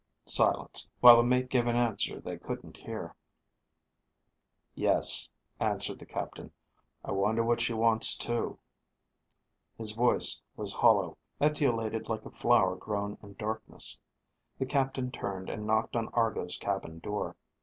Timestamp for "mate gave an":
1.21-1.75